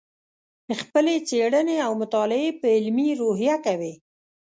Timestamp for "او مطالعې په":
1.85-2.65